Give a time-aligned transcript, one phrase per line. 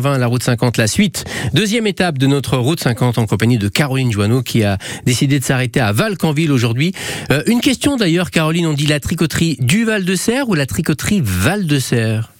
[0.00, 1.24] 20 la route 50, la suite.
[1.54, 5.44] Deuxième étape de notre route 50 en compagnie de Caroline Joanneau qui a décidé de
[5.44, 6.92] s'arrêter à Valcanville aujourd'hui.
[7.30, 10.66] Euh, une question d'ailleurs, Caroline, on dit la tricoterie du Val de Serre ou la
[10.66, 12.30] tricoterie Val de Serre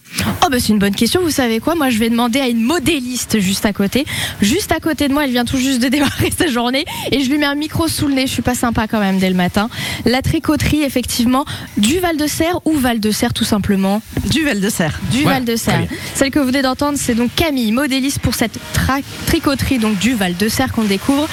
[0.49, 1.75] Oh bah c'est une bonne question, vous savez quoi?
[1.75, 4.07] Moi je vais demander à une modéliste juste à côté.
[4.41, 7.29] Juste à côté de moi, elle vient tout juste de démarrer sa journée et je
[7.29, 9.35] lui mets un micro sous le nez, je suis pas sympa quand même dès le
[9.37, 9.69] matin.
[10.07, 11.45] La tricoterie effectivement
[11.77, 14.01] du Val de Serre ou Val de Serre tout simplement?
[14.31, 14.99] Du Val de Serre.
[15.11, 15.87] Du Ouais, Val de Serre.
[16.15, 20.15] Celle que vous venez d'entendre, c'est donc Camille, modéliste pour cette tra- tricoterie donc du
[20.15, 21.29] Val de Serre qu'on découvre.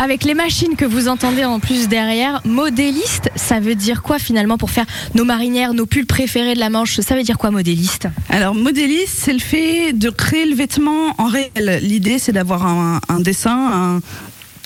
[0.00, 4.56] Avec les machines que vous entendez en plus derrière, modéliste, ça veut dire quoi finalement
[4.58, 6.98] pour faire nos marinières, nos pulls préférés de la Manche?
[7.00, 8.08] Ça veut dire quoi modéliste?
[8.30, 11.80] Alors, modéliste, c'est le fait de créer le vêtement en réel.
[11.82, 14.00] L'idée, c'est d'avoir un, dessin, un-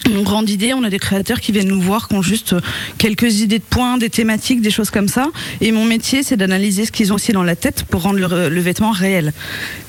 [0.09, 0.75] une grande idée.
[0.75, 2.55] On a des créateurs qui viennent nous voir, qui ont juste
[2.99, 5.29] quelques idées de points, des thématiques, des choses comme ça.
[5.61, 8.61] Et mon métier, c'est d'analyser ce qu'ils ont aussi dans la tête pour rendre le,
[8.61, 9.33] vêtement réel.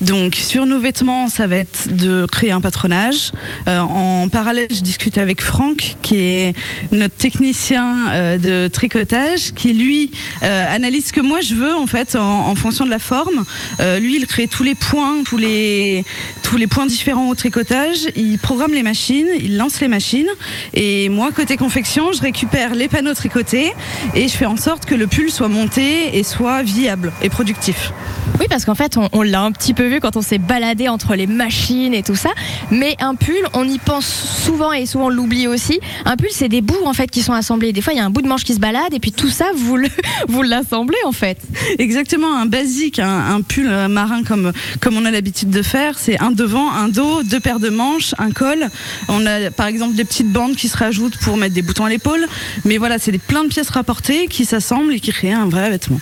[0.00, 3.32] Donc, sur nos vêtements, ça va être de créer un patronage.
[3.68, 6.54] Euh, en parallèle, je discute avec Franck, qui est
[6.92, 10.10] notre technicien euh, de tricotage, qui lui
[10.42, 13.44] euh, analyse ce que moi je veux en fait en, en fonction de la forme.
[13.80, 16.04] Euh, lui, il crée tous les points, tous les
[16.48, 18.08] tous les points différents au tricotage.
[18.16, 20.28] Il programme les machines, il lance les machines.
[20.72, 23.74] Et moi, côté confection, je récupère les panneaux tricotés
[24.14, 27.92] et je fais en sorte que le pull soit monté et soit viable et productif.
[28.40, 30.88] Oui, parce qu'en fait, on, on l'a un petit peu vu quand on s'est baladé
[30.88, 32.30] entre les machines et tout ça.
[32.70, 35.80] Mais un pull, on y pense souvent et souvent on l'oublie aussi.
[36.06, 37.74] Un pull, c'est des bouts en fait qui sont assemblés.
[37.74, 39.28] Des fois, il y a un bout de manche qui se balade et puis tout
[39.28, 39.88] ça, vous le,
[40.28, 41.36] vous l'assemblez en fait.
[41.78, 46.18] Exactement, un basique, un, un pull marin comme, comme on a l'habitude de faire, c'est
[46.22, 48.68] un devant, un dos, deux paires de manches, un col.
[49.08, 51.90] On a par exemple des petites bandes qui se rajoutent pour mettre des boutons à
[51.90, 52.26] l'épaule.
[52.64, 55.68] Mais voilà, c'est des plein de pièces rapportées qui s'assemblent et qui créent un vrai
[55.68, 56.00] vêtement.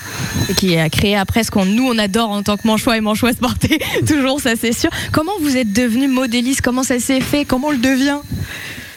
[0.48, 3.00] Et qui a créé après ce qu'on nous on adore en tant que manchois et
[3.00, 3.78] manchois porter.
[4.06, 4.90] Toujours, ça c'est sûr.
[5.12, 6.60] Comment vous êtes devenu modéliste?
[6.60, 7.44] Comment ça s'est fait?
[7.44, 8.18] Comment on le devient?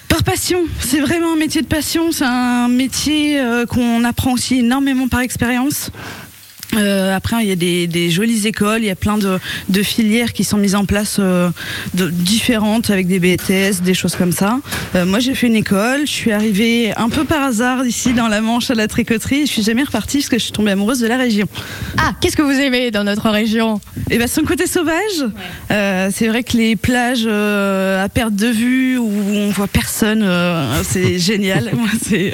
[0.09, 4.59] Par passion, c'est vraiment un métier de passion, c'est un métier euh, qu'on apprend aussi
[4.59, 5.91] énormément par expérience.
[6.75, 9.83] Euh, après, il y a des, des jolies écoles, il y a plein de, de
[9.83, 11.49] filières qui sont mises en place euh,
[11.95, 14.59] de, différentes avec des BTS, des choses comme ça.
[14.95, 18.27] Euh, moi, j'ai fait une école, je suis arrivée un peu par hasard ici dans
[18.27, 19.41] la Manche à la tricoterie.
[19.41, 21.47] et Je suis jamais repartie parce que je suis tombée amoureuse de la région.
[21.97, 23.81] Ah, qu'est-ce que vous aimez dans notre région?
[24.11, 25.25] Et ben son côté sauvage,
[25.71, 30.21] euh, c'est vrai que les plages euh, à perte de vue où on voit personne,
[30.23, 31.71] euh, c'est génial.
[31.73, 32.33] Moi, c'est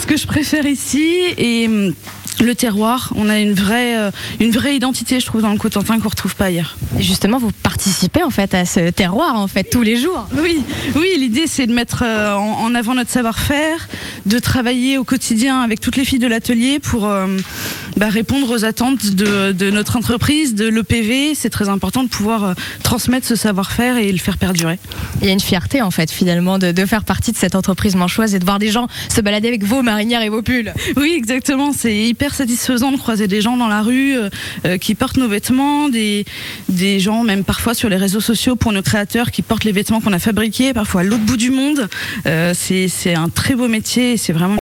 [0.00, 1.94] ce que je préfère ici et hum,
[2.40, 3.12] le terroir.
[3.16, 4.10] On a une vraie, euh,
[4.40, 6.76] une vraie identité, je trouve, dans le Cotentin qu'on retrouve pas ailleurs.
[6.98, 10.26] Et justement, vous participez en fait à ce terroir en fait tous les jours.
[10.42, 10.62] Oui,
[10.96, 13.88] oui, l'idée c'est de mettre euh, en, en avant notre savoir-faire,
[14.26, 17.26] de travailler au quotidien avec toutes les filles de l'atelier pour euh,
[17.98, 21.34] bah, répondre aux attentes de, de notre entreprise, de l'EPV.
[21.34, 24.78] C'est très important de pouvoir euh, transmettre ce savoir-faire et le faire perdurer.
[25.20, 27.96] Il y a une fierté en fait finalement de, de faire partie de cette entreprise
[27.96, 30.72] manchoise et de voir des gens se balader avec vos marinières et vos pulls.
[30.96, 31.72] Oui, exactement.
[31.72, 34.30] C'est hyper satisfaisant de croiser des gens dans la rue euh,
[34.64, 36.24] euh, qui portent nos vêtements, des,
[36.68, 40.00] des gens même parfois sur les réseaux sociaux pour nos créateurs qui portent les vêtements
[40.00, 41.88] qu'on a fabriqués, parfois à l'autre bout du monde.
[42.26, 44.56] Euh, c'est c'est un très beau métier et c'est vraiment